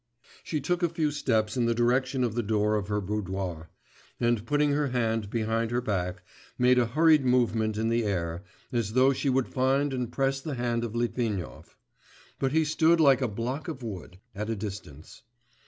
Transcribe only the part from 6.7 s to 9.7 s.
a hurried movement in the air, as though she would